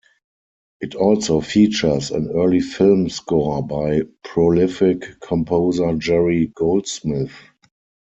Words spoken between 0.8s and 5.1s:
also features an early film score by prolific